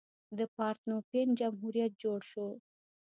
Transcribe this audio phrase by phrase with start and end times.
[0.37, 2.47] د پارتنوپین جمهوریت جوړ شو.